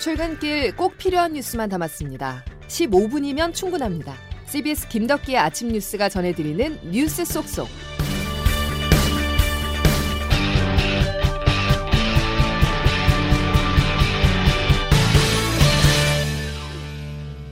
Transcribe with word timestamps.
출근길 0.00 0.74
꼭 0.76 0.96
필요한 0.96 1.34
뉴스만 1.34 1.68
담았습니다. 1.68 2.42
15분이면 2.68 3.52
충분합니다. 3.52 4.14
CBS 4.46 4.88
김덕기의 4.88 5.36
아침 5.36 5.68
뉴스가 5.68 6.08
전해드리는 6.08 6.90
뉴스 6.90 7.22
속속. 7.26 7.68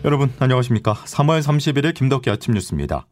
여러분 0.04 0.32
안녕하십니까? 0.38 0.94
3월 0.94 1.42
31일 1.42 1.92
김덕기 1.92 2.30
아침 2.30 2.54
뉴스입니다. 2.54 3.06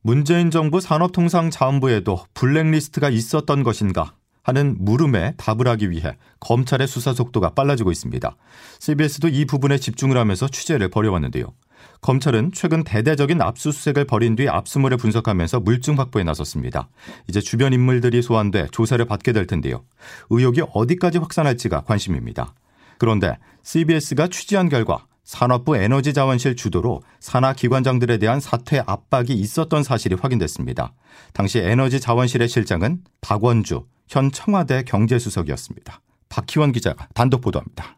문재인 0.00 0.52
정부 0.52 0.80
산업통상자원부에도 0.80 2.24
블랙리스트가 2.34 3.10
있었던 3.10 3.64
것인가 3.64 4.14
하는 4.46 4.76
물음에 4.78 5.34
답을 5.38 5.66
하기 5.66 5.90
위해 5.90 6.16
검찰의 6.38 6.86
수사 6.86 7.12
속도가 7.12 7.50
빨라지고 7.50 7.90
있습니다. 7.90 8.36
CBS도 8.78 9.26
이 9.26 9.44
부분에 9.44 9.76
집중을 9.76 10.16
하면서 10.16 10.46
취재를 10.46 10.88
벌여왔는데요. 10.88 11.52
검찰은 12.00 12.52
최근 12.54 12.84
대대적인 12.84 13.42
압수수색을 13.42 14.04
벌인 14.04 14.36
뒤 14.36 14.48
압수물을 14.48 14.98
분석하면서 14.98 15.60
물증 15.60 15.98
확보에 15.98 16.22
나섰습니다. 16.22 16.88
이제 17.26 17.40
주변 17.40 17.72
인물들이 17.72 18.22
소환돼 18.22 18.68
조사를 18.70 19.04
받게 19.04 19.32
될 19.32 19.48
텐데요. 19.48 19.82
의혹이 20.30 20.62
어디까지 20.72 21.18
확산할지가 21.18 21.80
관심입니다. 21.80 22.54
그런데 22.98 23.36
CBS가 23.64 24.28
취재한 24.28 24.68
결과 24.68 25.06
산업부 25.24 25.76
에너지자원실 25.76 26.54
주도로 26.54 27.02
산하 27.18 27.52
기관장들에 27.52 28.18
대한 28.18 28.38
사퇴 28.38 28.84
압박이 28.86 29.32
있었던 29.32 29.82
사실이 29.82 30.14
확인됐습니다. 30.14 30.92
당시 31.32 31.58
에너지자원실의 31.58 32.48
실장은 32.48 33.00
박원주 33.22 33.82
현 34.08 34.30
청와대 34.30 34.82
경제수석이었습니다. 34.84 36.00
박희원 36.28 36.72
기자가 36.72 37.08
단독 37.14 37.40
보도합니다. 37.40 37.96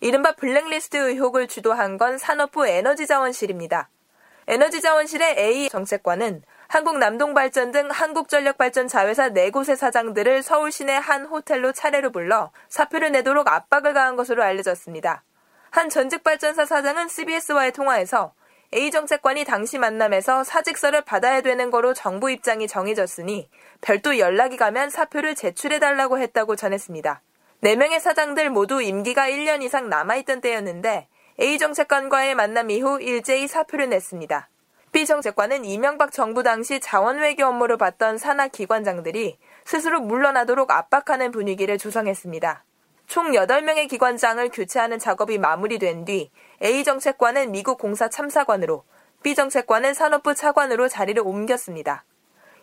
이른바 0.00 0.32
블랙리스트 0.32 0.96
의혹을 0.96 1.46
주도한 1.48 1.98
건 1.98 2.18
산업부 2.18 2.66
에너지자원실입니다. 2.66 3.90
에너지자원실의 4.46 5.36
A 5.38 5.68
정책관은 5.68 6.42
한국 6.68 6.98
남동발전 6.98 7.72
등 7.72 7.88
한국전력발전 7.90 8.88
자회사 8.88 9.28
4곳의 9.28 9.76
사장들을 9.76 10.42
서울 10.42 10.72
시내 10.72 10.94
한 10.94 11.26
호텔로 11.26 11.72
차례로 11.72 12.12
불러 12.12 12.50
사표를 12.68 13.12
내도록 13.12 13.48
압박을 13.48 13.92
가한 13.92 14.16
것으로 14.16 14.42
알려졌습니다. 14.42 15.22
한 15.70 15.88
전직 15.88 16.24
발전사 16.24 16.64
사장은 16.64 17.08
CBS와의 17.08 17.72
통화에서 17.72 18.32
A 18.72 18.92
정책관이 18.92 19.44
당시 19.44 19.78
만남에서 19.78 20.44
사직서를 20.44 21.00
받아야 21.00 21.40
되는 21.40 21.72
거로 21.72 21.92
정부 21.92 22.30
입장이 22.30 22.68
정해졌으니 22.68 23.48
별도 23.80 24.18
연락이 24.18 24.56
가면 24.56 24.90
사표를 24.90 25.34
제출해달라고 25.34 26.18
했다고 26.18 26.54
전했습니다. 26.54 27.20
4명의 27.64 27.98
사장들 27.98 28.48
모두 28.50 28.80
임기가 28.80 29.28
1년 29.28 29.62
이상 29.62 29.88
남아있던 29.88 30.40
때였는데 30.40 31.08
A 31.40 31.58
정책관과의 31.58 32.36
만남 32.36 32.70
이후 32.70 33.00
일제히 33.00 33.48
사표를 33.48 33.88
냈습니다. 33.88 34.48
B 34.92 35.04
정책관은 35.04 35.64
이명박 35.64 36.12
정부 36.12 36.44
당시 36.44 36.78
자원외교 36.78 37.44
업무를 37.46 37.76
받던 37.76 38.18
산하 38.18 38.46
기관장들이 38.46 39.38
스스로 39.64 40.00
물러나도록 40.00 40.70
압박하는 40.70 41.32
분위기를 41.32 41.76
조성했습니다. 41.76 42.64
총 43.10 43.32
8명의 43.32 43.88
기관장을 43.88 44.48
교체하는 44.50 45.00
작업이 45.00 45.36
마무리된 45.36 46.04
뒤 46.04 46.30
A 46.62 46.84
정책관은 46.84 47.50
미국 47.50 47.76
공사 47.76 48.08
참사관으로 48.08 48.84
B 49.24 49.34
정책관은 49.34 49.94
산업부 49.94 50.36
차관으로 50.36 50.86
자리를 50.86 51.20
옮겼습니다. 51.20 52.04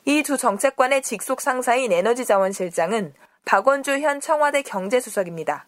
이 0.05 0.23
두 0.23 0.37
정책관의 0.37 1.01
직속 1.01 1.41
상사인 1.41 1.91
에너지자원실장은 1.91 3.13
박원주 3.43 3.99
현 3.99 4.21
청와대 4.21 4.61
경제수석입니다. 4.61 5.67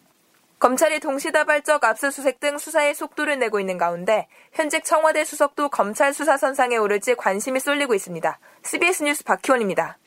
검찰이 0.58 1.00
동시다발적 1.00 1.84
압수수색 1.84 2.40
등 2.40 2.56
수사에 2.56 2.94
속도를 2.94 3.38
내고 3.38 3.60
있는 3.60 3.76
가운데 3.76 4.28
현직 4.54 4.86
청와대 4.86 5.26
수석도 5.26 5.68
검찰 5.68 6.14
수사 6.14 6.38
선상에 6.38 6.78
오를지 6.78 7.16
관심이 7.16 7.60
쏠리고 7.60 7.94
있습니다. 7.94 8.38
CBS 8.62 9.02
뉴스 9.02 9.24
박희원입니다. 9.24 9.98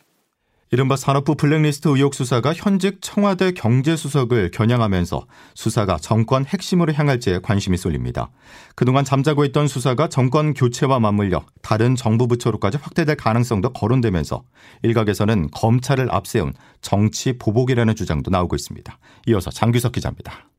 이른바 0.74 0.96
산업부 0.96 1.36
블랙리스트 1.36 1.88
의혹 1.88 2.16
수사가 2.16 2.52
현직 2.56 2.98
청와대 3.00 3.52
경제수석을 3.52 4.50
겨냥하면서 4.50 5.28
수사가 5.54 5.98
정권 5.98 6.46
핵심으로 6.46 6.94
향할지에 6.94 7.42
관심이 7.44 7.78
쏠립니다. 7.78 8.32
그동안 8.74 9.06
잠자고 9.06 9.46
있던 9.46 9.68
수사가 9.68 10.10
정권 10.10 10.56
교체와 10.56 11.00
맞물려 11.00 11.46
다른 11.62 11.96
정부 11.96 12.28
부처로까지 12.28 12.80
확대될 12.82 13.18
가능성도 13.18 13.72
거론되면서 13.72 14.46
일각에서는 14.82 15.52
검찰을 15.52 16.12
앞세운 16.12 16.54
정치 16.82 17.38
보복이라는 17.38 17.94
주장도 17.94 18.32
나오고 18.32 18.56
있습니다. 18.56 18.98
이어서 19.28 19.52
장규석 19.52 19.92
기자입니다. 19.92 20.53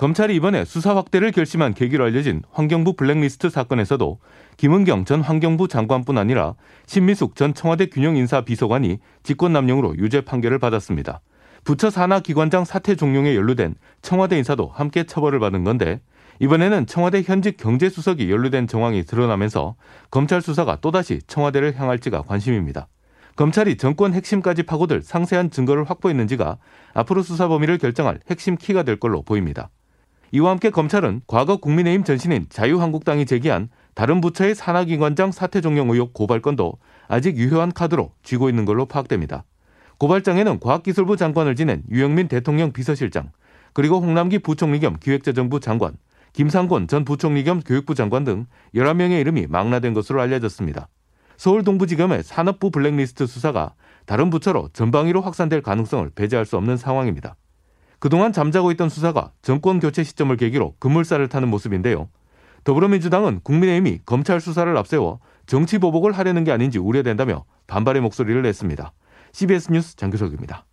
검찰이 0.00 0.34
이번에 0.34 0.64
수사 0.64 0.96
확대를 0.96 1.30
결심한 1.30 1.74
계기로 1.74 2.04
알려진 2.04 2.40
환경부 2.52 2.94
블랙리스트 2.94 3.50
사건에서도 3.50 4.18
김은경 4.56 5.04
전 5.04 5.20
환경부 5.20 5.68
장관뿐 5.68 6.16
아니라 6.16 6.54
신미숙 6.86 7.36
전 7.36 7.52
청와대 7.52 7.84
균형인사 7.84 8.40
비서관이 8.40 8.98
직권남용으로 9.24 9.98
유죄 9.98 10.22
판결을 10.22 10.58
받았습니다. 10.58 11.20
부처 11.64 11.90
산하 11.90 12.20
기관장 12.20 12.64
사퇴 12.64 12.94
종용에 12.94 13.36
연루된 13.36 13.74
청와대 14.00 14.38
인사도 14.38 14.68
함께 14.68 15.04
처벌을 15.04 15.38
받은 15.38 15.64
건데 15.64 16.00
이번에는 16.38 16.86
청와대 16.86 17.20
현직 17.20 17.58
경제수석이 17.58 18.30
연루된 18.30 18.68
정황이 18.68 19.04
드러나면서 19.04 19.74
검찰 20.10 20.40
수사가 20.40 20.76
또다시 20.80 21.20
청와대를 21.26 21.78
향할지가 21.78 22.22
관심입니다. 22.22 22.88
검찰이 23.36 23.76
정권 23.76 24.14
핵심까지 24.14 24.62
파고들 24.62 25.02
상세한 25.02 25.50
증거를 25.50 25.84
확보했는지가 25.84 26.56
앞으로 26.94 27.20
수사 27.22 27.48
범위를 27.48 27.76
결정할 27.76 28.18
핵심 28.30 28.56
키가 28.56 28.84
될 28.84 28.96
걸로 28.98 29.20
보입니다. 29.20 29.68
이와 30.32 30.50
함께 30.50 30.70
검찰은 30.70 31.22
과거 31.26 31.56
국민의힘 31.56 32.04
전신인 32.04 32.46
자유한국당이 32.50 33.26
제기한 33.26 33.68
다른 33.94 34.20
부처의 34.20 34.54
산하기관장 34.54 35.32
사퇴 35.32 35.60
종용 35.60 35.90
의혹 35.90 36.12
고발건도 36.14 36.78
아직 37.08 37.36
유효한 37.36 37.72
카드로 37.72 38.12
쥐고 38.22 38.48
있는 38.48 38.64
걸로 38.64 38.86
파악됩니다. 38.86 39.44
고발장에는 39.98 40.60
과학기술부 40.60 41.16
장관을 41.16 41.56
지낸 41.56 41.82
유영민 41.90 42.28
대통령 42.28 42.72
비서실장, 42.72 43.32
그리고 43.72 44.00
홍남기 44.00 44.38
부총리 44.38 44.78
겸 44.78 44.96
기획재정부 44.98 45.60
장관, 45.60 45.96
김상곤 46.32 46.86
전 46.86 47.04
부총리 47.04 47.42
겸 47.42 47.60
교육부 47.60 47.94
장관 47.94 48.24
등 48.24 48.46
11명의 48.74 49.20
이름이 49.20 49.48
망라된 49.48 49.94
것으로 49.94 50.20
알려졌습니다. 50.20 50.88
서울 51.36 51.64
동부지검의 51.64 52.22
산업부 52.22 52.70
블랙리스트 52.70 53.26
수사가 53.26 53.74
다른 54.06 54.30
부처로 54.30 54.68
전방위로 54.72 55.22
확산될 55.22 55.62
가능성을 55.62 56.10
배제할 56.14 56.46
수 56.46 56.56
없는 56.56 56.76
상황입니다. 56.76 57.34
그동안 58.00 58.32
잠자고 58.32 58.72
있던 58.72 58.88
수사가 58.88 59.30
정권 59.42 59.78
교체 59.78 60.02
시점을 60.02 60.34
계기로 60.36 60.74
급물살을 60.78 61.28
타는 61.28 61.48
모습인데요. 61.48 62.08
더불어민주당은 62.64 63.40
국민의힘이 63.44 64.00
검찰 64.04 64.40
수사를 64.40 64.74
앞세워 64.76 65.20
정치 65.46 65.78
보복을 65.78 66.12
하려는 66.12 66.44
게 66.44 66.50
아닌지 66.50 66.78
우려된다며 66.78 67.44
반발의 67.66 68.02
목소리를 68.02 68.40
냈습니다. 68.42 68.92
CBS 69.32 69.70
뉴스 69.70 69.96
장규석입니다. 69.96 70.66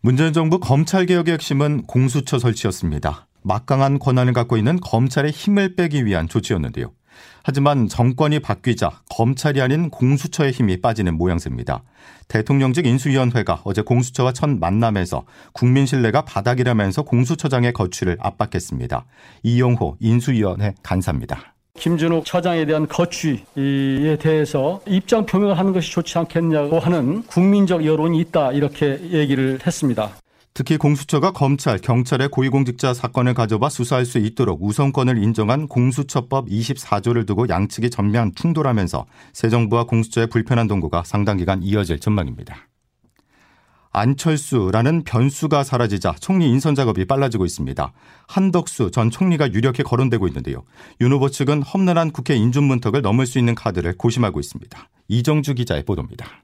문재인 0.00 0.32
정부 0.32 0.60
검찰개혁의 0.60 1.34
핵심은 1.34 1.84
공수처 1.86 2.38
설치였습니다. 2.38 3.26
막강한 3.42 3.98
권한을 3.98 4.32
갖고 4.32 4.56
있는 4.56 4.78
검찰의 4.80 5.30
힘을 5.30 5.76
빼기 5.76 6.04
위한 6.04 6.28
조치였는데요. 6.28 6.92
하지만 7.42 7.88
정권이 7.88 8.40
바뀌자 8.40 9.02
검찰이 9.10 9.60
아닌 9.60 9.90
공수처의 9.90 10.52
힘이 10.52 10.80
빠지는 10.80 11.16
모양새입니다. 11.16 11.82
대통령직 12.28 12.86
인수위원회가 12.86 13.62
어제 13.64 13.82
공수처와 13.82 14.32
첫 14.32 14.48
만남에서 14.50 15.24
국민 15.52 15.86
신뢰가 15.86 16.22
바닥이라면서 16.22 17.02
공수처장의 17.02 17.72
거취를 17.72 18.16
압박했습니다. 18.20 19.04
이용호 19.42 19.96
인수위원회 20.00 20.74
간사입니다. 20.82 21.54
김준욱 21.76 22.24
처장에 22.24 22.66
대한 22.66 22.86
거취에 22.86 24.16
대해서 24.20 24.80
입장 24.86 25.26
표명을 25.26 25.58
하는 25.58 25.72
것이 25.72 25.90
좋지 25.90 26.16
않겠냐고 26.18 26.78
하는 26.78 27.22
국민적 27.24 27.84
여론이 27.84 28.20
있다 28.20 28.52
이렇게 28.52 29.00
얘기를 29.10 29.58
했습니다. 29.66 30.10
특히 30.56 30.76
공수처가 30.76 31.32
검찰, 31.32 31.78
경찰의 31.78 32.28
고위공직자 32.28 32.94
사건을 32.94 33.34
가져봐 33.34 33.68
수사할 33.68 34.06
수 34.06 34.18
있도록 34.18 34.62
우선권을 34.62 35.20
인정한 35.20 35.66
공수처법 35.66 36.46
24조를 36.46 37.26
두고 37.26 37.48
양측이 37.48 37.90
전면 37.90 38.32
충돌하면서 38.36 39.04
새 39.32 39.48
정부와 39.48 39.84
공수처의 39.86 40.28
불편한 40.28 40.68
동거가 40.68 41.02
상당 41.04 41.38
기간 41.38 41.60
이어질 41.64 41.98
전망입니다. 41.98 42.68
안철수라는 43.90 45.02
변수가 45.02 45.64
사라지자 45.64 46.16
총리 46.20 46.48
인선 46.50 46.76
작업이 46.76 47.04
빨라지고 47.04 47.44
있습니다. 47.44 47.92
한덕수 48.28 48.92
전 48.92 49.10
총리가 49.10 49.52
유력히 49.52 49.82
거론되고 49.82 50.28
있는데요. 50.28 50.62
윤 51.00 51.12
후보 51.12 51.30
측은 51.30 51.62
험난한 51.62 52.12
국회 52.12 52.36
인준 52.36 52.62
문턱을 52.62 53.02
넘을 53.02 53.26
수 53.26 53.40
있는 53.40 53.56
카드를 53.56 53.96
고심하고 53.96 54.38
있습니다. 54.38 54.88
이정주 55.08 55.54
기자의 55.54 55.84
보도입니다. 55.84 56.43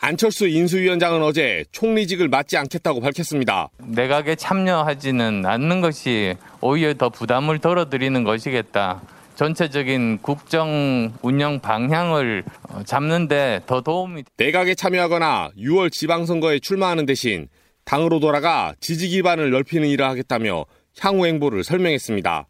안철수 0.00 0.46
인수위원장은 0.46 1.22
어제 1.22 1.64
총리직을 1.72 2.28
맡지 2.28 2.56
않겠다고 2.56 3.00
밝혔습니다. 3.00 3.68
내각에 3.78 4.36
참여하지는 4.36 5.44
않는 5.44 5.80
것이 5.80 6.36
오히려 6.60 6.94
더 6.94 7.08
부담을 7.08 7.58
덜어드리는 7.58 8.22
것이겠다. 8.22 9.02
전체적인 9.34 10.18
국정 10.22 11.12
운영 11.22 11.58
방향을 11.58 12.44
잡는데 12.84 13.60
더 13.66 13.80
도움이 13.80 14.22
내각에 14.36 14.76
참여하거나 14.76 15.50
6월 15.58 15.90
지방선거에 15.90 16.60
출마하는 16.60 17.04
대신 17.04 17.48
당으로 17.84 18.20
돌아가 18.20 18.74
지지 18.80 19.08
기반을 19.08 19.50
넓히는 19.50 19.88
일을 19.88 20.04
하겠다며 20.06 20.64
향후 21.00 21.26
행보를 21.26 21.64
설명했습니다. 21.64 22.46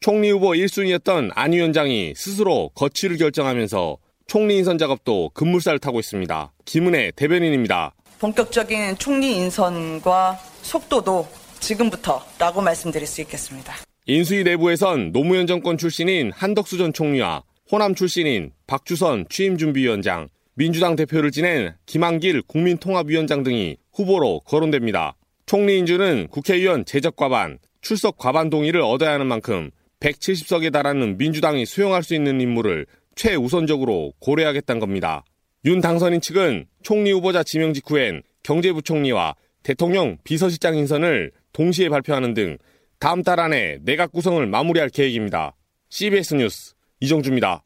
총리 0.00 0.30
후보 0.30 0.50
1순위였던 0.50 1.30
안 1.34 1.52
위원장이 1.52 2.14
스스로 2.16 2.70
거취를 2.74 3.16
결정하면서 3.18 3.98
총리 4.26 4.58
인선 4.58 4.78
작업도 4.78 5.30
급물살을 5.34 5.78
타고 5.78 6.00
있습니다. 6.00 6.52
김은혜 6.64 7.12
대변인입니다. 7.16 7.94
본격적인 8.18 8.98
총리 8.98 9.36
인선과 9.36 10.38
속도도 10.62 11.26
지금부터라고 11.60 12.60
말씀드릴 12.60 13.06
수 13.06 13.20
있겠습니다. 13.22 13.74
인수위 14.06 14.44
내부에선 14.44 15.12
노무현 15.12 15.46
정권 15.46 15.78
출신인 15.78 16.32
한덕수 16.32 16.78
전 16.78 16.92
총리와 16.92 17.42
호남 17.70 17.94
출신인 17.94 18.52
박주선 18.66 19.26
취임준비위원장, 19.28 20.28
민주당 20.54 20.96
대표를 20.96 21.30
지낸 21.30 21.74
김한길 21.86 22.42
국민통합위원장 22.42 23.42
등이 23.42 23.76
후보로 23.92 24.40
거론됩니다. 24.40 25.14
총리 25.46 25.78
인준은 25.78 26.28
국회의원 26.28 26.84
제적 26.84 27.16
과반, 27.16 27.58
출석 27.80 28.18
과반 28.18 28.50
동의를 28.50 28.80
얻어야 28.82 29.12
하는 29.12 29.26
만큼 29.26 29.70
170석에 30.00 30.72
달하는 30.72 31.16
민주당이 31.16 31.64
수용할 31.64 32.02
수 32.02 32.14
있는 32.14 32.40
인물을 32.40 32.86
최우선적으로 33.14 34.12
고려하겠다는 34.20 34.80
겁니다. 34.80 35.24
윤 35.64 35.80
당선인 35.80 36.20
측은 36.20 36.66
총리 36.82 37.12
후보자 37.12 37.42
지명 37.42 37.72
직후엔 37.72 38.22
경제부총리와 38.42 39.34
대통령 39.62 40.18
비서실장 40.24 40.76
인선을 40.76 41.32
동시에 41.52 41.88
발표하는 41.88 42.34
등 42.34 42.58
다음 42.98 43.22
달 43.22 43.40
안에 43.40 43.78
내각 43.82 44.12
구성을 44.12 44.44
마무리할 44.46 44.88
계획입니다. 44.88 45.54
CBS 45.88 46.34
뉴스 46.34 46.74
이정주입니다. 47.00 47.64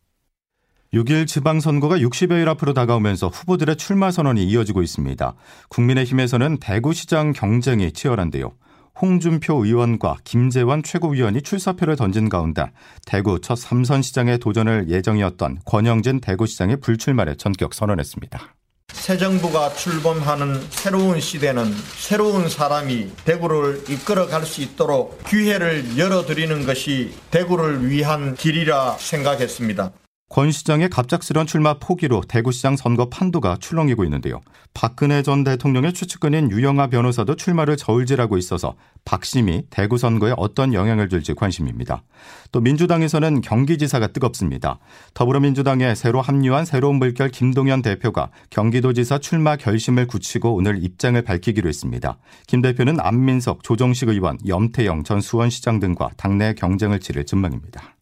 6일 0.92 1.26
지방선거가 1.26 1.98
60여일 1.98 2.48
앞으로 2.48 2.72
다가오면서 2.72 3.28
후보들의 3.28 3.76
출마 3.76 4.10
선언이 4.10 4.44
이어지고 4.44 4.82
있습니다. 4.82 5.34
국민의힘에서는 5.68 6.58
대구시장 6.58 7.32
경쟁이 7.32 7.92
치열한데요. 7.92 8.54
홍준표 9.00 9.64
의원과 9.64 10.16
김재원 10.24 10.82
최고위원이 10.82 11.42
출사표를 11.42 11.96
던진 11.96 12.28
가운데 12.28 12.70
대구 13.04 13.40
첫 13.40 13.56
삼선 13.56 14.02
시장에 14.02 14.38
도전을 14.38 14.88
예정이었던 14.88 15.58
권영진 15.64 16.20
대구시장이 16.20 16.76
불출마를 16.76 17.36
전격 17.36 17.74
선언했습니다. 17.74 18.54
새 18.92 19.18
정부가 19.18 19.70
출범하는 19.74 20.60
새로운 20.70 21.20
시대는 21.20 21.70
새로운 21.98 22.48
사람이 22.48 23.10
대구를 23.24 23.84
이끌어 23.90 24.26
갈 24.26 24.44
수 24.46 24.62
있도록 24.62 25.22
기회를 25.24 25.98
열어드리는 25.98 26.64
것이 26.64 27.12
대구를 27.30 27.90
위한 27.90 28.34
길이라 28.34 28.96
생각했습니다. 28.98 29.92
권 30.28 30.50
시장의 30.50 30.90
갑작스런 30.90 31.46
출마 31.46 31.78
포기로 31.78 32.20
대구시장 32.26 32.76
선거 32.76 33.08
판도가 33.08 33.58
출렁이고 33.60 34.02
있는데요. 34.04 34.40
박근혜 34.74 35.22
전 35.22 35.44
대통령의 35.44 35.92
추측근인 35.92 36.50
유영아 36.50 36.88
변호사도 36.88 37.36
출마를 37.36 37.76
저울질하고 37.76 38.36
있어서 38.36 38.74
박심이 39.04 39.62
대구 39.70 39.98
선거에 39.98 40.34
어떤 40.36 40.74
영향을 40.74 41.08
줄지 41.08 41.34
관심입니다. 41.34 42.02
또 42.50 42.60
민주당에서는 42.60 43.40
경기지사가 43.40 44.08
뜨겁습니다. 44.08 44.80
더불어민주당에 45.14 45.94
새로 45.94 46.20
합류한 46.20 46.64
새로운 46.64 46.96
물결 46.96 47.30
김동연 47.30 47.82
대표가 47.82 48.30
경기도지사 48.50 49.18
출마 49.18 49.54
결심을 49.54 50.08
굳히고 50.08 50.56
오늘 50.56 50.82
입장을 50.82 51.22
밝히기로 51.22 51.68
했습니다. 51.68 52.18
김 52.48 52.62
대표는 52.62 52.98
안민석, 52.98 53.62
조정식 53.62 54.08
의원, 54.08 54.38
염태영 54.46 55.04
전 55.04 55.20
수원시장 55.20 55.78
등과 55.78 56.10
당내 56.16 56.54
경쟁을 56.54 56.98
치를 56.98 57.24
전망입니다. 57.24 57.95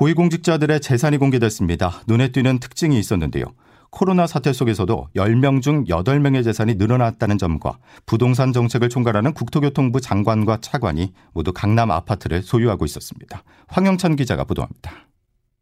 고위공직자들의 0.00 0.80
재산이 0.80 1.18
공개됐습니다. 1.18 2.00
눈에 2.06 2.28
띄는 2.28 2.58
특징이 2.58 2.98
있었는데요. 2.98 3.44
코로나 3.90 4.26
사태 4.26 4.50
속에서도 4.50 5.08
10명 5.14 5.60
중 5.60 5.84
8명의 5.84 6.42
재산이 6.42 6.76
늘어났다는 6.76 7.36
점과 7.36 7.76
부동산 8.06 8.54
정책을 8.54 8.88
총괄하는 8.88 9.34
국토교통부 9.34 10.00
장관과 10.00 10.62
차관이 10.62 11.12
모두 11.34 11.52
강남 11.52 11.90
아파트를 11.90 12.40
소유하고 12.40 12.86
있었습니다. 12.86 13.42
황영찬 13.68 14.16
기자가 14.16 14.44
보도합니다. 14.44 15.06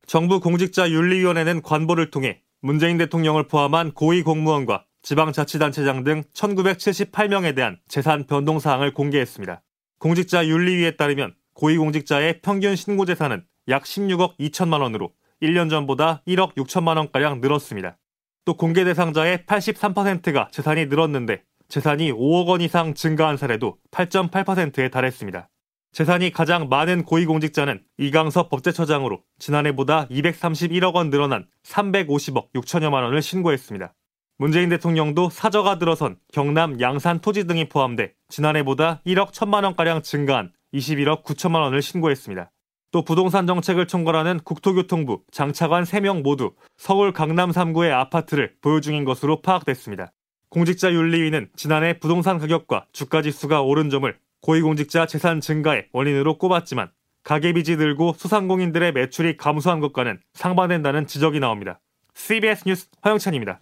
정부 0.07 0.39
공직자 0.39 0.89
윤리위원회는 0.89 1.63
관보를 1.63 2.13
통해 2.13 2.41
문재인 2.61 2.97
대통령을 2.97 3.49
포함한 3.49 3.91
고위 3.91 4.23
공무원과 4.23 4.85
지방자치단체장 5.03 6.05
등 6.05 6.23
1978명에 6.33 7.57
대한 7.57 7.79
재산 7.89 8.25
변동 8.29 8.61
사항을 8.61 8.95
공개했습니다. 8.95 9.63
공직자 9.99 10.47
윤리위에 10.47 10.93
따르면 10.93 11.35
고위공직자의 11.55 12.41
평균 12.43 12.77
신고 12.77 13.05
재산은 13.05 13.43
약 13.69 13.85
16억 13.85 14.39
2천만 14.39 14.81
원으로 14.81 15.13
1년 15.43 15.69
전보다 15.71 16.23
1억 16.27 16.55
6천만 16.55 16.97
원가량 16.97 17.41
늘었습니다. 17.41 17.99
또 18.45 18.55
공개 18.55 18.83
대상자의 18.85 19.45
83%가 19.47 20.49
재산이 20.51 20.87
늘었는데 20.87 21.43
재산이 21.69 22.13
5억 22.13 22.47
원 22.47 22.61
이상 22.63 22.95
증가한 22.95 23.37
사례도 23.37 23.77
8.8%에 23.91 24.89
달했습니다. 24.89 25.51
재산이 25.93 26.33
가장 26.33 26.69
많은 26.69 27.05
고위공직자는 27.05 27.83
이강섭 27.99 28.49
법제처장으로 28.49 29.23
지난해보다 29.39 30.07
231억 30.09 30.95
원 30.95 31.11
늘어난 31.11 31.47
350억 31.65 32.53
6천여만 32.55 33.03
원을 33.03 33.21
신고했습니다. 33.21 33.95
문재인 34.39 34.69
대통령도 34.69 35.31
사저가 35.31 35.79
들어선 35.79 36.17
경남 36.33 36.81
양산 36.81 37.21
토지 37.21 37.47
등이 37.47 37.69
포함돼 37.69 38.15
지난해보다 38.29 39.03
1억 39.07 39.33
1천만 39.33 39.65
원가량 39.65 40.03
증가한 40.03 40.53
21억 40.73 41.25
9천만 41.25 41.61
원을 41.63 41.83
신고했습니다. 41.83 42.51
또 42.91 43.03
부동산 43.03 43.47
정책을 43.47 43.87
총괄하는 43.87 44.41
국토교통부 44.45 45.23
장차관 45.31 45.85
3명 45.85 46.23
모두 46.23 46.53
서울 46.77 47.13
강남 47.13 47.51
3구의 47.51 47.93
아파트를 47.93 48.55
보유 48.63 48.81
중인 48.81 49.05
것으로 49.05 49.43
파악됐습니다. 49.43 50.13
공직자윤리위는 50.51 51.51
지난해 51.57 51.99
부동산 51.99 52.39
가격과 52.39 52.87
주가 52.93 53.21
지수가 53.21 53.63
오른 53.63 53.91
점을 53.91 54.17
고위공직자 54.41 55.07
재산 55.07 55.41
증가의 55.41 55.89
원인으로 55.93 56.39
꼽았지만 56.39 56.91
가계빚이 57.25 57.77
늘고 57.77 58.15
소상공인들의 58.17 58.93
매출이 58.93 59.37
감소한 59.37 59.81
것과는 59.81 60.21
상반된다는 60.33 61.07
지적이 61.07 61.41
나옵니다. 61.41 61.81
CBS 62.15 62.65
뉴스 62.67 62.89
화영찬입니다. 63.03 63.61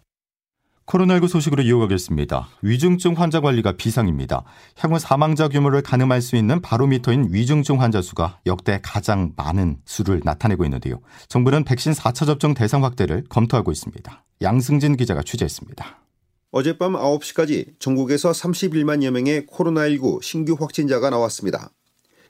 코로나19 0.86 1.28
소식으로 1.28 1.62
이어가겠습니다. 1.64 2.48
위중증 2.62 3.14
환자 3.14 3.40
관리가 3.40 3.72
비상입니다. 3.72 4.44
향후 4.78 4.98
사망자 4.98 5.48
규모를 5.48 5.82
가늠할 5.82 6.22
수 6.22 6.36
있는 6.36 6.60
바로미터인 6.60 7.28
위중증 7.30 7.80
환자 7.80 8.00
수가 8.00 8.38
역대 8.46 8.78
가장 8.82 9.32
많은 9.36 9.78
수를 9.84 10.20
나타내고 10.24 10.64
있는데요. 10.64 11.00
정부는 11.28 11.64
백신 11.64 11.92
4차 11.92 12.26
접종 12.26 12.54
대상 12.54 12.84
확대를 12.84 13.24
검토하고 13.28 13.72
있습니다. 13.72 14.24
양승진 14.42 14.96
기자가 14.96 15.22
취재했습니다. 15.22 15.98
어젯밤 16.52 16.92
9시까지 16.92 17.78
전국에서 17.80 18.30
31만여 18.30 19.10
명의 19.10 19.42
코로나19 19.46 20.22
신규 20.22 20.56
확진자가 20.58 21.10
나왔습니다. 21.10 21.70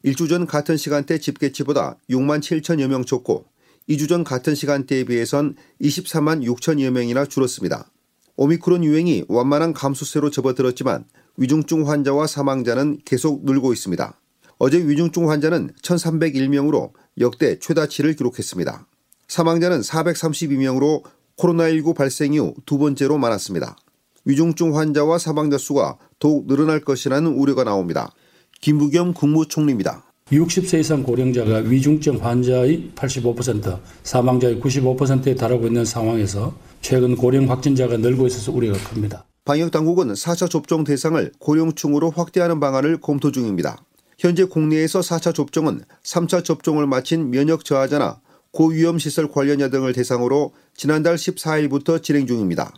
1주 0.04 0.28
전 0.28 0.46
같은 0.46 0.76
시간대 0.76 1.18
집계치보다 1.18 1.98
6만 2.08 2.40
7천여 2.40 2.86
명 2.88 3.04
적고 3.04 3.44
2주 3.88 4.08
전 4.08 4.24
같은 4.24 4.54
시간대에 4.54 5.04
비해선 5.04 5.56
24만 5.80 6.44
6천여 6.44 6.90
명이나 6.90 7.26
줄었습니다. 7.26 7.90
오미크론 8.36 8.84
유행이 8.84 9.24
완만한 9.28 9.72
감소세로 9.72 10.30
접어들었지만 10.30 11.04
위중증 11.36 11.88
환자와 11.88 12.26
사망자는 12.26 13.00
계속 13.04 13.44
늘고 13.44 13.72
있습니다. 13.72 14.20
어제 14.58 14.78
위중증 14.78 15.30
환자는 15.30 15.72
1,301명으로 15.82 16.92
역대 17.20 17.58
최다치를 17.58 18.14
기록했습니다. 18.14 18.86
사망자는 19.28 19.80
432명으로 19.80 21.02
코로나19 21.36 21.94
발생 21.94 22.32
이후 22.32 22.54
두 22.64 22.78
번째로 22.78 23.18
많았습니다. 23.18 23.76
위중증 24.24 24.76
환자와 24.76 25.18
사망자 25.18 25.58
수가 25.58 25.98
더욱 26.18 26.46
늘어날 26.46 26.80
것이라는 26.80 27.30
우려가 27.30 27.64
나옵니다. 27.64 28.12
김부겸 28.60 29.14
국무총리입니다. 29.14 30.05
60세 30.32 30.80
이상 30.80 31.04
고령자가 31.04 31.58
위중증 31.58 32.16
환자의 32.16 32.90
85%, 32.96 33.78
사망자의 34.02 34.58
95%에 34.58 35.36
달하고 35.36 35.68
있는 35.68 35.84
상황에서 35.84 36.52
최근 36.80 37.14
고령 37.14 37.48
확진자가 37.48 37.96
늘고 37.98 38.26
있어서 38.26 38.50
우려가 38.50 38.76
큽니다. 38.90 39.24
방역 39.44 39.70
당국은 39.70 40.14
4차 40.14 40.50
접종 40.50 40.82
대상을 40.82 41.30
고령층으로 41.38 42.10
확대하는 42.10 42.58
방안을 42.58 43.00
검토 43.00 43.30
중입니다. 43.30 43.76
현재 44.18 44.42
국내에서 44.42 44.98
4차 44.98 45.32
접종은 45.32 45.82
3차 46.02 46.42
접종을 46.42 46.88
마친 46.88 47.30
면역 47.30 47.64
저하자나 47.64 48.20
고위험 48.50 48.98
시설 48.98 49.30
관련자 49.30 49.68
등을 49.70 49.92
대상으로 49.92 50.54
지난달 50.74 51.14
14일부터 51.14 52.02
진행 52.02 52.26
중입니다. 52.26 52.74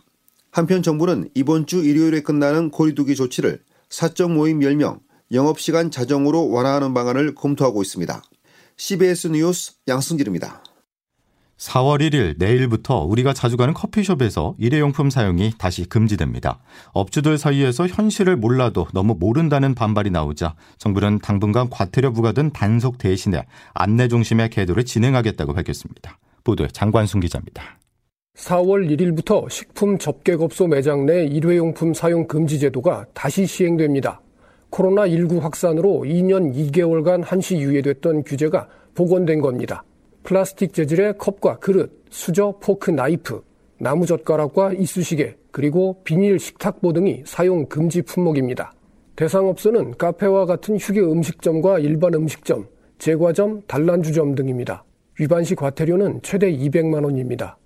한편 0.51 0.83
정부는 0.83 1.29
이번 1.33 1.65
주 1.65 1.83
일요일에 1.83 2.21
끝나는 2.21 2.69
거리두기 2.69 3.15
조치를 3.15 3.61
사적 3.89 4.33
모임 4.33 4.59
10명, 4.59 4.99
영업시간 5.31 5.91
자정으로 5.91 6.49
완화하는 6.49 6.93
방안을 6.93 7.35
검토하고 7.35 7.81
있습니다. 7.81 8.21
CBS 8.77 9.27
뉴스 9.27 9.73
양승길입니다. 9.87 10.63
4월 11.59 11.99
1일 11.99 12.35
내일부터 12.37 13.03
우리가 13.03 13.33
자주 13.33 13.57
가는 13.57 13.73
커피숍에서 13.73 14.55
일회용품 14.57 15.09
사용이 15.09 15.51
다시 15.57 15.83
금지됩니다. 15.83 16.59
업주들 16.93 17.37
사이에서 17.37 17.85
현실을 17.85 18.37
몰라도 18.37 18.87
너무 18.93 19.15
모른다는 19.19 19.75
반발이 19.75 20.09
나오자 20.09 20.55
정부는 20.77 21.19
당분간 21.19 21.69
과태료 21.69 22.13
부과된 22.13 22.51
단속 22.51 22.97
대신에 22.97 23.45
안내 23.73 24.07
중심의 24.07 24.49
계도를 24.51 24.85
진행하겠다고 24.85 25.53
밝혔습니다. 25.53 26.17
보도에 26.45 26.69
장관순 26.71 27.19
기자입니다. 27.19 27.77
4월 28.37 28.89
1일부터 28.89 29.49
식품 29.49 29.97
접객업소 29.97 30.67
매장 30.67 31.05
내 31.05 31.25
일회용품 31.25 31.93
사용 31.93 32.25
금지 32.25 32.57
제도가 32.57 33.05
다시 33.13 33.45
시행됩니다. 33.45 34.21
코로나19 34.71 35.39
확산으로 35.39 36.03
2년 36.05 36.53
2개월간 36.53 37.23
한시 37.23 37.57
유예됐던 37.57 38.23
규제가 38.23 38.67
복원된 38.95 39.41
겁니다. 39.41 39.83
플라스틱 40.23 40.73
재질의 40.73 41.17
컵과 41.17 41.59
그릇, 41.59 42.03
수저, 42.09 42.55
포크, 42.61 42.91
나이프, 42.91 43.41
나무 43.79 44.05
젓가락과 44.05 44.73
이쑤시개, 44.73 45.35
그리고 45.51 46.01
비닐 46.03 46.37
식탁보 46.39 46.93
등이 46.93 47.23
사용 47.25 47.65
금지 47.65 48.01
품목입니다. 48.01 48.73
대상업소는 49.15 49.97
카페와 49.97 50.45
같은 50.45 50.77
휴게 50.77 51.01
음식점과 51.01 51.79
일반 51.79 52.13
음식점, 52.13 52.67
제과점, 52.99 53.61
단란주점 53.67 54.35
등입니다. 54.35 54.83
위반 55.19 55.43
시 55.43 55.55
과태료는 55.55 56.21
최대 56.21 56.51
200만 56.51 57.03
원입니다. 57.03 57.57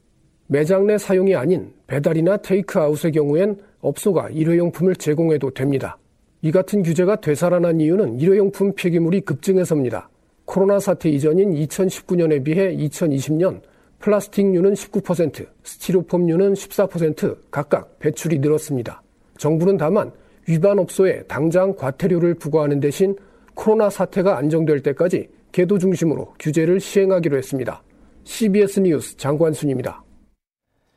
매장 0.47 0.87
내 0.87 0.97
사용이 0.97 1.35
아닌 1.35 1.73
배달이나 1.87 2.37
테이크아웃의 2.37 3.11
경우엔 3.11 3.57
업소가 3.81 4.29
일회용품을 4.29 4.95
제공해도 4.95 5.51
됩니다. 5.51 5.97
이 6.43 6.51
같은 6.51 6.83
규제가 6.83 7.21
되살아난 7.21 7.79
이유는 7.79 8.19
일회용품 8.19 8.73
폐기물이 8.75 9.21
급증해서입니다. 9.21 10.09
코로나 10.43 10.77
사태 10.77 11.09
이전인 11.09 11.53
2019년에 11.53 12.43
비해 12.43 12.75
2020년 12.75 13.61
플라스틱류는 13.99 14.73
19%, 14.73 15.47
스티로폼류는 15.63 16.53
14% 16.53 17.37
각각 17.49 17.97
배출이 17.99 18.39
늘었습니다. 18.39 19.01
정부는 19.37 19.77
다만 19.77 20.11
위반 20.45 20.79
업소에 20.79 21.23
당장 21.29 21.73
과태료를 21.77 22.33
부과하는 22.33 22.81
대신 22.81 23.15
코로나 23.53 23.89
사태가 23.89 24.37
안정될 24.37 24.81
때까지 24.81 25.29
계도 25.53 25.77
중심으로 25.77 26.33
규제를 26.39 26.81
시행하기로 26.81 27.37
했습니다. 27.37 27.81
CBS 28.25 28.81
뉴스 28.81 29.15
장관순입니다. 29.15 30.03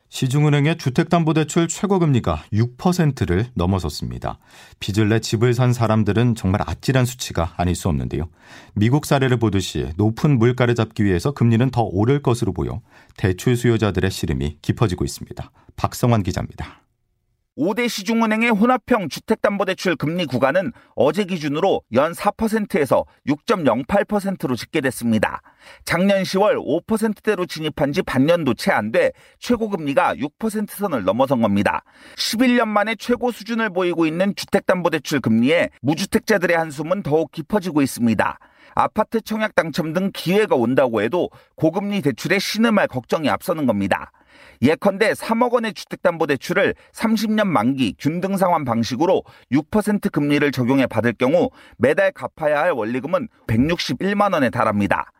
시중은행의 0.09 0.77
주택담보대출 0.77 1.67
최고금리가 1.67 2.43
6%를 2.53 3.47
넘어섰습니다. 3.53 4.39
빚을 4.79 5.09
내 5.09 5.19
집을 5.19 5.53
산 5.53 5.73
사람들은 5.73 6.35
정말 6.35 6.61
아찔한 6.65 7.05
수치가 7.05 7.53
아닐 7.57 7.75
수 7.75 7.89
없는데요. 7.89 8.29
미국 8.73 9.05
사례를 9.05 9.37
보듯이 9.37 9.89
높은 9.97 10.37
물가를 10.39 10.75
잡기 10.75 11.03
위해서 11.03 11.31
금리는 11.31 11.69
더 11.71 11.83
오를 11.83 12.21
것으로 12.21 12.53
보여 12.53 12.81
대출 13.17 13.57
수요자들의 13.57 14.09
시름이 14.09 14.59
깊어지고 14.61 15.03
있습니다. 15.03 15.51
박성환 15.75 16.23
기자입니다. 16.23 16.86
5대 17.57 17.89
시중은행의 17.89 18.51
혼합형 18.51 19.09
주택담보대출 19.09 19.95
금리 19.95 20.25
구간은 20.25 20.71
어제 20.95 21.23
기준으로 21.23 21.81
연 21.93 22.11
4%에서 22.13 23.05
6.08%로 23.27 24.55
집계됐습니다. 24.55 25.41
작년 25.83 26.21
10월 26.23 26.55
5%대로 26.85 27.45
진입한 27.45 27.91
지 27.91 28.01
반년도 28.01 28.53
채 28.53 28.71
안 28.71 28.91
돼 28.91 29.11
최고금리가 29.39 30.15
6% 30.15 30.69
선을 30.69 31.03
넘어선 31.03 31.41
겁니다. 31.41 31.83
11년 32.15 32.67
만에 32.67 32.95
최고 32.95 33.31
수준을 33.31 33.71
보이고 33.71 34.05
있는 34.05 34.33
주택담보대출 34.35 35.19
금리에 35.19 35.69
무주택자들의 35.81 36.55
한숨은 36.55 37.03
더욱 37.03 37.31
깊어지고 37.31 37.81
있습니다. 37.81 38.39
아파트 38.75 39.21
청약 39.21 39.55
당첨 39.55 39.93
등 39.93 40.11
기회가 40.13 40.55
온다고 40.55 41.01
해도 41.01 41.29
고금리 41.55 42.01
대출에 42.01 42.39
신음할 42.39 42.87
걱정이 42.87 43.29
앞서는 43.29 43.65
겁니다. 43.65 44.11
예컨대 44.61 45.13
3억 45.13 45.51
원의 45.51 45.73
주택담보대출을 45.73 46.75
30년 46.93 47.47
만기 47.47 47.95
균등 47.99 48.37
상환 48.37 48.65
방식으로 48.65 49.23
6% 49.51 50.11
금리를 50.11 50.51
적용해 50.51 50.87
받을 50.87 51.13
경우 51.13 51.49
매달 51.77 52.11
갚아야 52.11 52.59
할 52.59 52.71
원리금은 52.71 53.27
161만 53.47 54.33
원에 54.33 54.49
달합니다. 54.49 55.11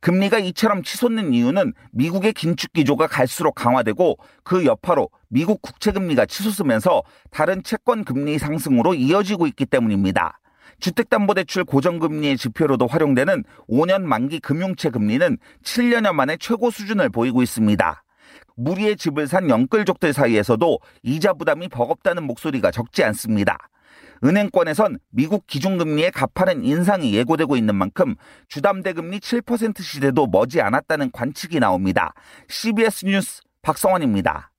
금리가 0.00 0.38
이처럼 0.38 0.82
치솟는 0.82 1.32
이유는 1.32 1.74
미국의 1.92 2.32
긴축 2.32 2.72
기조가 2.72 3.06
갈수록 3.06 3.54
강화되고 3.54 4.18
그 4.42 4.64
여파로 4.64 5.10
미국 5.28 5.62
국채 5.62 5.92
금리가 5.92 6.26
치솟으면서 6.26 7.02
다른 7.30 7.62
채권 7.62 8.04
금리 8.04 8.38
상승으로 8.38 8.94
이어지고 8.94 9.46
있기 9.46 9.66
때문입니다. 9.66 10.40
주택담보대출 10.80 11.64
고정금리의 11.64 12.36
지표로도 12.36 12.86
활용되는 12.86 13.44
5년 13.68 14.02
만기 14.02 14.40
금융채 14.40 14.90
금리는 14.90 15.38
7년여 15.62 16.12
만에 16.12 16.36
최고 16.38 16.70
수준을 16.70 17.10
보이고 17.10 17.42
있습니다. 17.42 18.02
무리의 18.56 18.96
집을 18.96 19.26
산 19.26 19.48
영끌족들 19.48 20.12
사이에서도 20.12 20.78
이자 21.02 21.32
부담이 21.34 21.68
버겁다는 21.68 22.24
목소리가 22.24 22.70
적지 22.70 23.04
않습니다. 23.04 23.58
은행권에선 24.22 24.98
미국 25.10 25.46
기준금리의 25.46 26.10
가파른 26.10 26.62
인상이 26.62 27.14
예고되고 27.14 27.56
있는 27.56 27.74
만큼 27.74 28.16
주담대금리 28.48 29.18
7% 29.18 29.82
시대도 29.82 30.26
머지 30.26 30.60
않았다는 30.60 31.10
관측이 31.12 31.58
나옵니다. 31.58 32.12
CBS 32.48 33.06
뉴스 33.06 33.42
박성원입니다. 33.62 34.49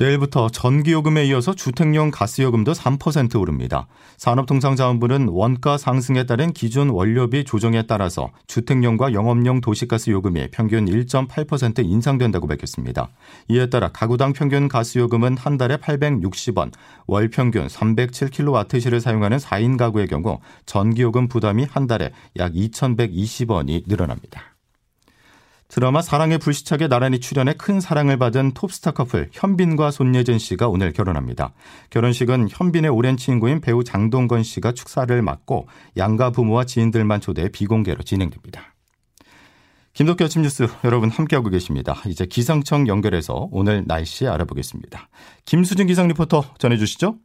내일부터 0.00 0.48
전기요금에 0.48 1.26
이어서 1.26 1.54
주택용 1.54 2.10
가스요금도 2.10 2.72
3% 2.72 3.38
오릅니다. 3.38 3.86
산업통상자원부는 4.16 5.28
원가 5.28 5.76
상승에 5.76 6.24
따른 6.24 6.54
기준 6.54 6.88
원료비 6.88 7.44
조정에 7.44 7.82
따라서 7.82 8.30
주택용과 8.46 9.12
영업용 9.12 9.60
도시가스 9.60 10.08
요금이 10.08 10.52
평균 10.52 10.86
1.8% 10.86 11.84
인상된다고 11.84 12.46
밝혔습니다. 12.46 13.10
이에 13.48 13.66
따라 13.68 13.90
가구당 13.92 14.32
평균 14.32 14.68
가스요금은 14.68 15.36
한 15.36 15.58
달에 15.58 15.76
860원, 15.76 16.72
월 17.06 17.28
평균 17.28 17.66
307kWh를 17.66 19.00
사용하는 19.00 19.36
4인 19.36 19.76
가구의 19.76 20.06
경우 20.06 20.38
전기요금 20.64 21.28
부담이 21.28 21.66
한 21.70 21.86
달에 21.86 22.10
약 22.38 22.54
2,120원이 22.54 23.82
늘어납니다. 23.86 24.49
드라마 25.70 26.02
사랑의 26.02 26.38
불시착에 26.38 26.88
나란히 26.88 27.20
출연해 27.20 27.54
큰 27.54 27.80
사랑을 27.80 28.18
받은 28.18 28.52
톱스타 28.54 28.90
커플 28.90 29.28
현빈과 29.32 29.92
손예진 29.92 30.38
씨가 30.38 30.68
오늘 30.68 30.92
결혼합니다. 30.92 31.52
결혼식은 31.90 32.48
현빈의 32.50 32.90
오랜 32.90 33.16
친구인 33.16 33.60
배우 33.60 33.84
장동건 33.84 34.42
씨가 34.42 34.72
축사를 34.72 35.22
맡고 35.22 35.68
양가 35.96 36.30
부모와 36.30 36.64
지인들만 36.64 37.20
초대해 37.20 37.48
비공개로 37.48 38.02
진행됩니다. 38.02 38.74
김덕기 39.92 40.24
아침 40.24 40.42
뉴스 40.42 40.66
여러분 40.84 41.08
함께하고 41.08 41.50
계십니다. 41.50 42.02
이제 42.06 42.26
기상청 42.26 42.88
연결해서 42.88 43.48
오늘 43.52 43.84
날씨 43.86 44.26
알아보겠습니다. 44.26 45.08
김수진 45.44 45.86
기상 45.86 46.08
리포터 46.08 46.42
전해주시죠. 46.58 47.16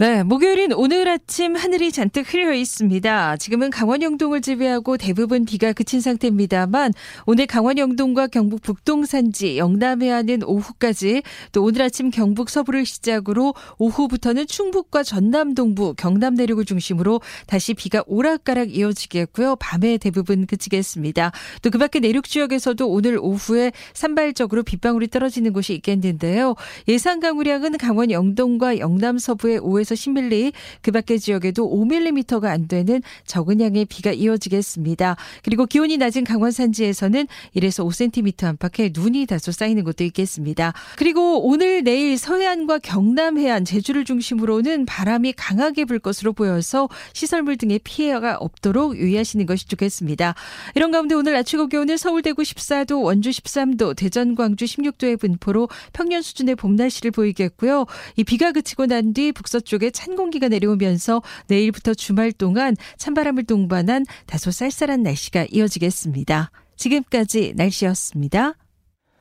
네, 0.00 0.22
목요일인 0.22 0.72
오늘 0.72 1.06
아침 1.08 1.54
하늘이 1.56 1.92
잔뜩 1.92 2.32
흐려 2.32 2.54
있습니다. 2.54 3.36
지금은 3.36 3.68
강원 3.68 4.00
영동을 4.00 4.40
지배하고 4.40 4.96
대부분 4.96 5.44
비가 5.44 5.74
그친 5.74 6.00
상태입니다만 6.00 6.94
오늘 7.26 7.46
강원 7.46 7.76
영동과 7.76 8.26
경북 8.26 8.62
북동 8.62 9.04
산지, 9.04 9.58
영남 9.58 10.00
해안은 10.00 10.42
오후까지 10.44 11.22
또 11.52 11.62
오늘 11.62 11.82
아침 11.82 12.08
경북 12.10 12.48
서부를 12.48 12.86
시작으로 12.86 13.52
오후부터는 13.76 14.46
충북과 14.46 15.02
전남 15.02 15.54
동부, 15.54 15.92
경남 15.98 16.32
내륙을 16.32 16.64
중심으로 16.64 17.20
다시 17.46 17.74
비가 17.74 18.02
오락가락 18.06 18.74
이어지겠고요. 18.74 19.56
밤에 19.56 19.98
대부분 19.98 20.46
그치겠습니다. 20.46 21.30
또 21.60 21.68
그밖에 21.68 22.00
내륙 22.00 22.24
지역에서도 22.24 22.88
오늘 22.88 23.18
오후에 23.20 23.70
산발적으로 23.92 24.62
빗방울이 24.62 25.08
떨어지는 25.08 25.52
곳이 25.52 25.74
있겠는데요. 25.74 26.54
예상 26.88 27.20
강우량은 27.20 27.76
강원 27.76 28.10
영동과 28.10 28.78
영남 28.78 29.18
서부의 29.18 29.60
5에서 29.60 29.89
5에서 29.90 29.94
10mm, 29.94 30.52
그 30.82 30.90
밖의 30.92 31.18
지역에도 31.20 31.68
5mm가 31.68 32.46
안 32.46 32.68
되는 32.68 33.02
적은 33.26 33.60
양의 33.60 33.86
비가 33.86 34.12
이어지겠습니다. 34.12 35.16
그리고 35.44 35.66
기온이 35.66 35.96
낮은 35.96 36.24
강원 36.24 36.50
산지에서는 36.50 37.26
1에서 37.56 37.86
5cm 37.86 38.44
안팎의 38.44 38.92
눈이 38.94 39.26
다소 39.26 39.52
쌓이는 39.52 39.84
곳도 39.84 40.04
있겠습니다. 40.04 40.72
그리고 40.96 41.46
오늘 41.46 41.82
내일 41.82 42.16
서해안과 42.16 42.78
경남 42.78 43.38
해안, 43.38 43.64
제주를 43.64 44.04
중심으로는 44.04 44.86
바람이 44.86 45.32
강하게 45.32 45.84
불 45.84 45.98
것으로 45.98 46.32
보여서 46.32 46.88
시설물 47.12 47.56
등의 47.56 47.80
피해가 47.82 48.36
없도록 48.36 48.96
유의하시는 48.96 49.44
것이 49.46 49.66
좋겠습니다. 49.68 50.34
이런 50.74 50.90
가운데 50.90 51.14
오늘 51.14 51.34
아침 51.36 51.50
최고 51.50 51.66
기온은 51.66 51.96
서울 51.96 52.22
대구 52.22 52.42
14도, 52.42 53.02
원주 53.02 53.30
13도, 53.30 53.96
대전 53.96 54.36
광주 54.36 54.64
16도의 54.66 55.18
분포로 55.18 55.68
평년 55.92 56.22
수준의 56.22 56.54
봄 56.54 56.76
날씨를 56.76 57.10
보이겠고요. 57.10 57.86
이 58.16 58.22
비가 58.22 58.52
그치고 58.52 58.86
난 58.86 59.10
뒤 59.12 59.32
북서쪽 59.32 59.69
쪽에 59.70 59.90
찬 59.90 60.16
공기가 60.16 60.48
내려오면서 60.48 61.22
내일부터 61.46 61.94
주말 61.94 62.32
동안 62.32 62.76
찬바람을 62.98 63.44
동반한 63.44 64.04
다소 64.26 64.50
쌀쌀한 64.50 65.04
날씨가 65.04 65.46
이어지겠습니다. 65.52 66.50
지금까지 66.76 67.52
날씨였습니다. 67.54 68.54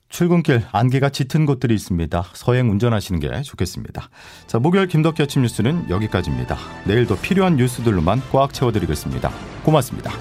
출근길 0.09 0.63
안개가 0.71 1.09
짙은 1.09 1.45
곳들이 1.45 1.75
있습니다. 1.75 2.31
서행 2.33 2.71
운전하시는 2.71 3.19
게 3.19 3.43
좋겠습니다. 3.43 4.09
자, 4.47 4.57
목요일 4.57 4.87
김덕기 4.87 5.21
아침 5.21 5.43
뉴스는 5.43 5.87
여기까지입니다. 5.91 6.57
내일도 6.87 7.15
필요한 7.15 7.55
뉴스들로만 7.57 8.19
꽉 8.31 8.51
채워드리겠습니다. 8.51 9.31
고맙습니다. 9.63 10.11